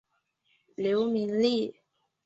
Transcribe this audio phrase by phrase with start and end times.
[0.73, 1.75] 刘明利。